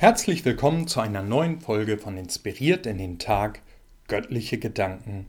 Herzlich 0.00 0.44
willkommen 0.44 0.86
zu 0.86 1.00
einer 1.00 1.22
neuen 1.22 1.60
Folge 1.60 1.98
von 1.98 2.16
Inspiriert 2.16 2.86
in 2.86 2.98
den 2.98 3.18
Tag 3.18 3.62
Göttliche 4.06 4.56
Gedanken 4.56 5.26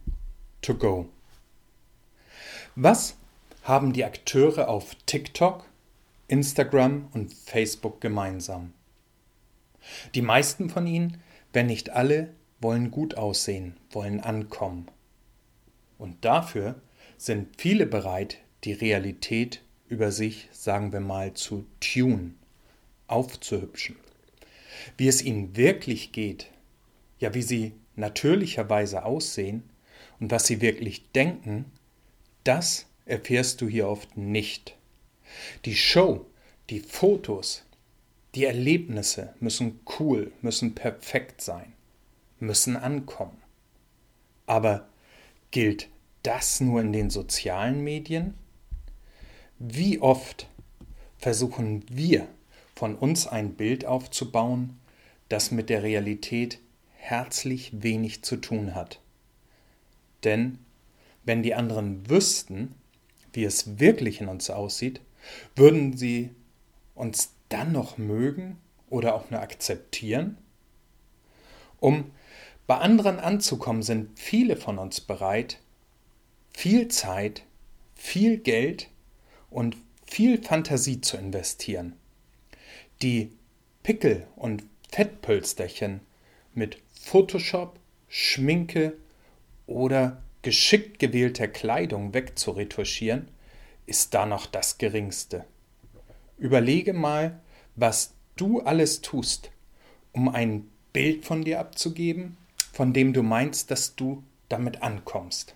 to 0.61 0.75
go. 0.75 1.09
Was 2.75 3.17
haben 3.63 3.93
die 3.93 4.05
Akteure 4.05 4.67
auf 4.67 4.93
TikTok, 5.07 5.65
Instagram 6.27 7.07
und 7.15 7.33
Facebook 7.33 7.99
gemeinsam? 7.99 8.73
Die 10.13 10.21
meisten 10.21 10.69
von 10.69 10.85
ihnen, 10.85 11.17
wenn 11.51 11.65
nicht 11.65 11.89
alle, 11.89 12.35
wollen 12.61 12.91
gut 12.91 13.17
aussehen, 13.17 13.75
wollen 13.89 14.19
ankommen. 14.19 14.87
Und 15.97 16.23
dafür 16.23 16.75
sind 17.17 17.59
viele 17.59 17.87
bereit, 17.87 18.37
die 18.65 18.73
Realität 18.73 19.63
über 19.87 20.11
sich, 20.11 20.47
sagen 20.51 20.93
wir 20.93 20.99
mal, 20.99 21.33
zu 21.33 21.65
tun, 21.79 22.35
aufzuhübschen 23.07 23.95
wie 24.97 25.07
es 25.07 25.21
ihnen 25.21 25.55
wirklich 25.55 26.11
geht, 26.11 26.47
ja 27.19 27.33
wie 27.33 27.41
sie 27.41 27.73
natürlicherweise 27.95 29.03
aussehen 29.03 29.63
und 30.19 30.31
was 30.31 30.47
sie 30.47 30.61
wirklich 30.61 31.11
denken, 31.11 31.65
das 32.43 32.87
erfährst 33.05 33.61
du 33.61 33.67
hier 33.67 33.87
oft 33.87 34.17
nicht. 34.17 34.75
Die 35.65 35.75
Show, 35.75 36.25
die 36.69 36.79
Fotos, 36.79 37.65
die 38.35 38.45
Erlebnisse 38.45 39.33
müssen 39.39 39.79
cool, 39.99 40.31
müssen 40.41 40.75
perfekt 40.75 41.41
sein, 41.41 41.73
müssen 42.39 42.77
ankommen. 42.77 43.41
Aber 44.45 44.87
gilt 45.51 45.89
das 46.23 46.59
nur 46.61 46.81
in 46.81 46.93
den 46.93 47.09
sozialen 47.09 47.83
Medien? 47.83 48.35
Wie 49.57 49.99
oft 49.99 50.47
versuchen 51.17 51.83
wir 51.89 52.27
von 52.79 52.95
uns 52.95 53.27
ein 53.27 53.55
Bild 53.55 53.83
aufzubauen, 53.83 54.79
das 55.27 55.51
mit 55.51 55.69
der 55.69 55.83
Realität 55.83 56.59
herzlich 56.95 57.83
wenig 57.83 58.23
zu 58.23 58.37
tun 58.37 58.73
hat. 58.73 59.01
Denn 60.23 60.59
wenn 61.25 61.43
die 61.43 61.55
anderen 61.55 62.09
wüssten, 62.09 62.73
wie 63.33 63.43
es 63.43 63.81
wirklich 63.81 64.21
in 64.21 64.29
uns 64.29 64.49
aussieht, 64.49 65.01
würden 65.57 65.97
sie 65.97 66.29
uns 66.95 67.33
dann 67.49 67.73
noch 67.73 67.97
mögen 67.97 68.55
oder 68.89 69.13
auch 69.13 69.29
nur 69.29 69.41
akzeptieren? 69.41 70.37
Um 71.81 72.11
bei 72.65 72.77
anderen 72.77 73.19
anzukommen, 73.19 73.83
sind 73.83 74.17
viele 74.17 74.55
von 74.55 74.77
uns 74.77 75.01
bereit, 75.01 75.59
viel 76.53 76.87
Zeit, 76.87 77.43
viel 77.93 78.37
Geld 78.37 78.89
und 79.49 79.75
viel 80.05 80.41
Fantasie 80.41 81.01
zu 81.01 81.17
investieren 81.17 81.98
die 83.01 83.31
Pickel 83.83 84.27
und 84.35 84.63
Fettpölsterchen 84.89 86.01
mit 86.53 86.77
Photoshop, 86.93 87.79
Schminke 88.07 88.93
oder 89.67 90.21
geschickt 90.41 90.99
gewählter 90.99 91.47
Kleidung 91.47 92.13
wegzuretuschieren, 92.13 93.27
ist 93.85 94.13
da 94.13 94.25
noch 94.25 94.45
das 94.45 94.77
Geringste. 94.77 95.45
Überlege 96.37 96.93
mal, 96.93 97.39
was 97.75 98.13
du 98.35 98.61
alles 98.61 99.01
tust, 99.01 99.51
um 100.11 100.29
ein 100.29 100.69
Bild 100.93 101.25
von 101.25 101.43
dir 101.43 101.59
abzugeben, 101.59 102.37
von 102.73 102.93
dem 102.93 103.13
du 103.13 103.23
meinst, 103.23 103.71
dass 103.71 103.95
du 103.95 104.23
damit 104.47 104.81
ankommst. 104.81 105.55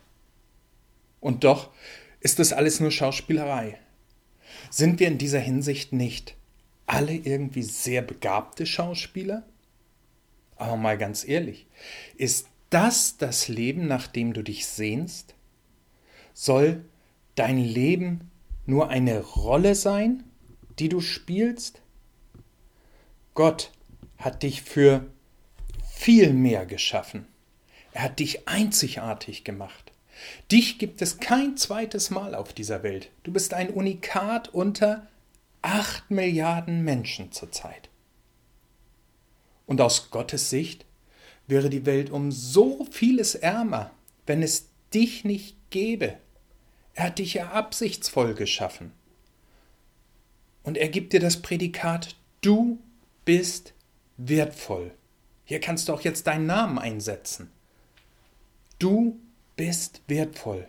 Und 1.19 1.43
doch 1.43 1.71
ist 2.19 2.39
es 2.39 2.53
alles 2.53 2.79
nur 2.79 2.91
Schauspielerei. 2.91 3.79
Sind 4.69 4.99
wir 4.99 5.07
in 5.07 5.17
dieser 5.17 5.39
Hinsicht 5.39 5.93
nicht 5.93 6.35
alle 6.85 7.13
irgendwie 7.13 7.63
sehr 7.63 8.01
begabte 8.01 8.65
Schauspieler? 8.65 9.43
Aber 10.55 10.77
mal 10.77 10.97
ganz 10.97 11.27
ehrlich, 11.27 11.67
ist 12.15 12.47
das 12.69 13.17
das 13.17 13.47
Leben, 13.47 13.87
nach 13.87 14.07
dem 14.07 14.33
du 14.33 14.43
dich 14.43 14.65
sehnst? 14.65 15.35
Soll 16.33 16.85
dein 17.35 17.57
Leben 17.57 18.31
nur 18.65 18.89
eine 18.89 19.19
Rolle 19.19 19.75
sein, 19.75 20.23
die 20.79 20.89
du 20.89 21.01
spielst? 21.01 21.81
Gott 23.33 23.71
hat 24.17 24.43
dich 24.43 24.61
für 24.61 25.05
viel 25.93 26.33
mehr 26.33 26.65
geschaffen. 26.65 27.27
Er 27.91 28.03
hat 28.03 28.19
dich 28.19 28.47
einzigartig 28.47 29.43
gemacht. 29.43 29.91
Dich 30.51 30.79
gibt 30.79 31.01
es 31.01 31.19
kein 31.19 31.57
zweites 31.57 32.09
Mal 32.09 32.35
auf 32.35 32.53
dieser 32.53 32.83
Welt. 32.83 33.09
Du 33.23 33.31
bist 33.31 33.53
ein 33.53 33.69
Unikat 33.69 34.49
unter 34.49 35.07
8 35.63 36.11
Milliarden 36.11 36.83
Menschen 36.83 37.31
zurzeit. 37.31 37.89
Und 39.65 39.81
aus 39.81 40.11
Gottes 40.11 40.49
Sicht 40.49 40.85
wäre 41.47 41.69
die 41.69 41.85
Welt 41.85 42.09
um 42.09 42.31
so 42.31 42.85
vieles 42.91 43.33
ärmer, 43.33 43.91
wenn 44.25 44.43
es 44.43 44.69
dich 44.93 45.23
nicht 45.23 45.57
gäbe. 45.69 46.17
Er 46.93 47.05
hat 47.05 47.19
dich 47.19 47.33
ja 47.33 47.51
absichtsvoll 47.51 48.35
geschaffen. 48.35 48.91
Und 50.63 50.77
er 50.77 50.89
gibt 50.89 51.13
dir 51.13 51.19
das 51.19 51.41
Prädikat, 51.41 52.15
du 52.41 52.79
bist 53.25 53.73
wertvoll. 54.17 54.91
Hier 55.45 55.59
kannst 55.59 55.87
du 55.87 55.93
auch 55.93 56.01
jetzt 56.01 56.27
deinen 56.27 56.45
Namen 56.45 56.77
einsetzen. 56.77 57.49
Du 58.79 59.19
bist 59.55 60.01
wertvoll. 60.07 60.67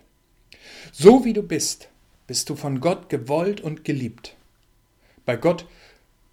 So 0.91 1.25
wie 1.25 1.33
du 1.33 1.43
bist, 1.43 1.89
bist 2.27 2.49
du 2.49 2.55
von 2.55 2.79
Gott 2.79 3.09
gewollt 3.09 3.61
und 3.61 3.83
geliebt. 3.83 4.34
Bei 5.25 5.35
Gott 5.35 5.65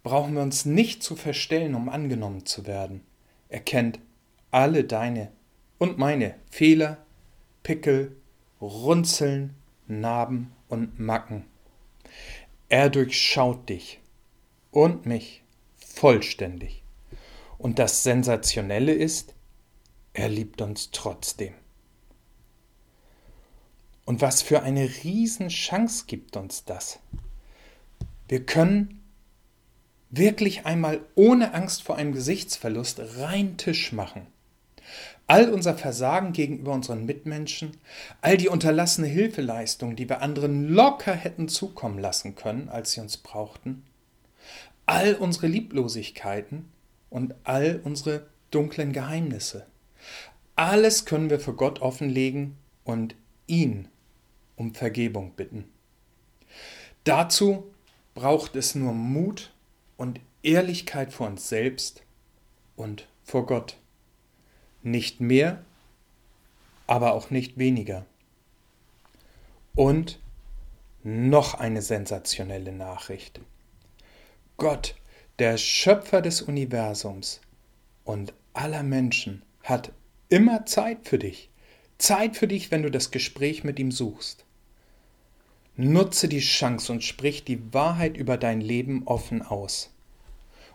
brauchen 0.03 0.35
wir 0.35 0.41
uns 0.41 0.65
nicht 0.65 1.01
zu 1.01 1.15
verstellen, 1.15 1.75
um 1.75 1.89
angenommen 1.89 2.45
zu 2.45 2.67
werden. 2.67 3.01
Er 3.49 3.61
kennt 3.61 3.99
alle 4.51 4.83
deine 4.83 5.31
und 5.79 5.97
meine 5.97 6.35
Fehler, 6.49 6.97
Pickel, 7.63 8.15
Runzeln, 8.61 9.55
Narben 9.87 10.53
und 10.69 10.99
Macken. 10.99 11.45
Er 12.69 12.89
durchschaut 12.89 13.69
dich 13.69 13.99
und 14.71 15.05
mich 15.05 15.43
vollständig. 15.77 16.83
Und 17.57 17.79
das 17.79 18.03
Sensationelle 18.03 18.93
ist, 18.93 19.33
er 20.13 20.29
liebt 20.29 20.61
uns 20.61 20.91
trotzdem. 20.91 21.53
Und 24.05 24.21
was 24.21 24.41
für 24.41 24.63
eine 24.63 24.89
Riesenchance 25.03 26.05
gibt 26.07 26.35
uns 26.35 26.65
das? 26.65 26.99
Wir 28.33 28.43
können 28.43 28.99
wirklich 30.09 30.65
einmal 30.65 31.01
ohne 31.13 31.53
Angst 31.53 31.83
vor 31.83 31.97
einem 31.97 32.13
Gesichtsverlust 32.13 32.99
rein 33.19 33.57
Tisch 33.57 33.91
machen. 33.91 34.25
All 35.27 35.53
unser 35.53 35.75
Versagen 35.75 36.33
gegenüber 36.33 36.73
unseren 36.73 37.05
Mitmenschen, 37.05 37.77
all 38.21 38.37
die 38.37 38.47
unterlassene 38.47 39.05
Hilfeleistung, 39.05 39.95
die 39.95 40.09
wir 40.09 40.23
anderen 40.23 40.67
locker 40.67 41.13
hätten 41.13 41.47
zukommen 41.47 41.99
lassen 41.99 42.33
können, 42.33 42.69
als 42.69 42.93
sie 42.93 43.01
uns 43.01 43.17
brauchten, 43.17 43.83
all 44.87 45.13
unsere 45.13 45.45
Lieblosigkeiten 45.45 46.65
und 47.11 47.35
all 47.43 47.81
unsere 47.83 48.25
dunklen 48.49 48.93
Geheimnisse. 48.93 49.67
Alles 50.55 51.05
können 51.05 51.29
wir 51.29 51.39
für 51.39 51.53
Gott 51.53 51.83
offenlegen 51.83 52.57
und 52.83 53.13
ihn 53.45 53.89
um 54.55 54.73
Vergebung 54.73 55.33
bitten. 55.35 55.65
Dazu 57.03 57.71
braucht 58.13 58.55
es 58.55 58.75
nur 58.75 58.93
Mut 58.93 59.51
und 59.97 60.19
Ehrlichkeit 60.43 61.13
vor 61.13 61.27
uns 61.27 61.49
selbst 61.49 62.03
und 62.75 63.07
vor 63.23 63.45
Gott. 63.45 63.77
Nicht 64.81 65.21
mehr, 65.21 65.63
aber 66.87 67.13
auch 67.13 67.29
nicht 67.29 67.57
weniger. 67.57 68.05
Und 69.75 70.19
noch 71.03 71.55
eine 71.55 71.81
sensationelle 71.81 72.71
Nachricht. 72.71 73.39
Gott, 74.57 74.95
der 75.39 75.57
Schöpfer 75.57 76.21
des 76.21 76.41
Universums 76.41 77.41
und 78.03 78.33
aller 78.53 78.83
Menschen, 78.83 79.41
hat 79.63 79.91
immer 80.29 80.65
Zeit 80.65 81.07
für 81.07 81.17
dich. 81.17 81.49
Zeit 81.97 82.35
für 82.37 82.47
dich, 82.47 82.71
wenn 82.71 82.83
du 82.83 82.91
das 82.91 83.11
Gespräch 83.11 83.63
mit 83.63 83.79
ihm 83.79 83.91
suchst. 83.91 84.45
Nutze 85.75 86.27
die 86.27 86.39
Chance 86.39 86.91
und 86.91 87.03
sprich 87.03 87.43
die 87.45 87.73
Wahrheit 87.73 88.15
über 88.15 88.37
dein 88.37 88.61
Leben 88.61 89.03
offen 89.05 89.41
aus. 89.41 89.91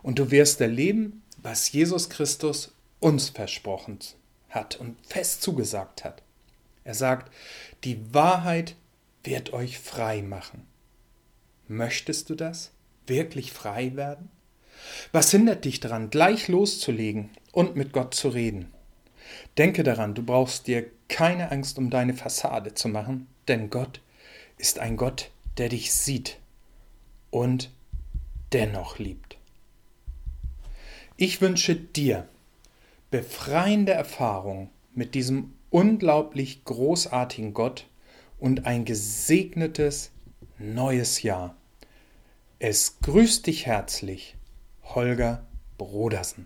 Und 0.03 0.19
du 0.19 0.31
wirst 0.31 0.59
erleben, 0.59 1.23
was 1.37 1.71
Jesus 1.71 2.09
Christus 2.09 2.73
uns 2.99 3.29
versprochen 3.29 3.99
hat 4.49 4.75
und 4.75 4.97
fest 5.05 5.41
zugesagt 5.41 6.03
hat. 6.03 6.21
Er 6.83 6.95
sagt, 6.95 7.31
die 7.83 8.13
Wahrheit 8.13 8.75
wird 9.23 9.53
euch 9.53 9.79
frei 9.79 10.21
machen. 10.21 10.65
Möchtest 11.67 12.29
du 12.29 12.35
das? 12.35 12.71
Wirklich 13.07 13.51
frei 13.53 13.95
werden? 13.95 14.29
Was 15.11 15.31
hindert 15.31 15.65
dich 15.65 15.79
daran, 15.79 16.09
gleich 16.09 16.47
loszulegen 16.47 17.29
und 17.51 17.75
mit 17.75 17.93
Gott 17.93 18.13
zu 18.13 18.29
reden? 18.29 18.73
Denke 19.57 19.83
daran, 19.83 20.15
du 20.15 20.23
brauchst 20.23 20.67
dir 20.67 20.85
keine 21.07 21.51
Angst 21.51 21.77
um 21.77 21.89
deine 21.89 22.13
Fassade 22.13 22.73
zu 22.73 22.87
machen, 22.87 23.27
denn 23.47 23.69
Gott 23.69 24.01
ist 24.59 24.77
ein 24.77 24.97
Gott, 24.97 25.31
der 25.57 25.69
dich 25.69 25.91
sieht 25.91 26.37
und 27.31 27.71
dennoch 28.53 28.99
liebt. 28.99 29.37
Ich 31.17 31.41
wünsche 31.41 31.75
dir 31.75 32.27
befreiende 33.09 33.93
Erfahrungen 33.93 34.69
mit 34.93 35.15
diesem 35.15 35.53
unglaublich 35.71 36.63
großartigen 36.65 37.53
Gott 37.53 37.87
und 38.39 38.65
ein 38.65 38.85
gesegnetes 38.85 40.11
neues 40.57 41.23
Jahr. 41.23 41.55
Es 42.59 42.99
grüßt 43.01 43.47
dich 43.47 43.65
herzlich, 43.65 44.35
Holger 44.83 45.45
Brodersen. 45.77 46.45